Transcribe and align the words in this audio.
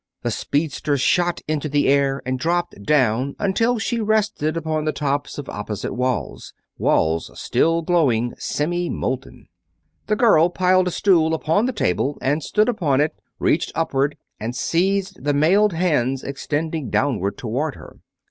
The 0.23 0.31
speedster 0.31 0.97
shot 0.97 1.41
into 1.47 1.69
the 1.69 1.87
air 1.87 2.23
and 2.25 2.39
dropped 2.39 2.81
down 2.83 3.35
until 3.37 3.77
she 3.77 3.99
rested 4.01 4.57
upon 4.57 4.83
the 4.85 4.91
tops 4.91 5.37
of 5.37 5.47
opposite 5.47 5.93
walls; 5.93 6.53
walls 6.79 7.29
still 7.39 7.83
glowing, 7.83 8.33
semi 8.39 8.89
molten. 8.89 9.47
The 10.07 10.15
girl 10.15 10.49
piled 10.49 10.87
a 10.87 10.91
stool 10.91 11.35
upon 11.35 11.67
the 11.67 11.71
table 11.71 12.17
and 12.19 12.41
stood 12.41 12.67
upon 12.67 12.99
it, 12.99 13.13
reached 13.37 13.71
upward 13.75 14.17
and 14.39 14.55
seized 14.55 15.23
the 15.23 15.35
mailed 15.35 15.73
hands 15.73 16.23
extended 16.23 16.89
downward 16.89 17.37
toward 17.37 17.75
her. 17.75 17.97